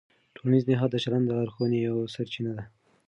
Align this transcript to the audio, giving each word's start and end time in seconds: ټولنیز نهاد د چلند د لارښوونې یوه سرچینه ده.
ټولنیز 0.35 0.63
نهاد 0.71 0.89
د 0.93 0.95
چلند 1.03 1.25
د 1.27 1.29
لارښوونې 1.37 1.77
یوه 1.87 2.03
سرچینه 2.15 2.51
ده. 2.57 2.63